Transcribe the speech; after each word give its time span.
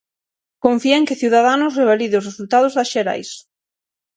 Confía 0.65 0.95
en 0.99 1.05
que 1.07 1.19
Ciudadanos 1.21 1.75
revalide 1.79 2.19
os 2.19 2.27
resultados 2.29 2.71
das 2.77 2.91
xerais. 2.93 3.29